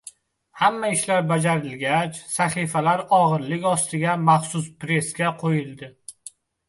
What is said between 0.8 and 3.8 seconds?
ishlar bajarilgach, sahifalar og‘irlik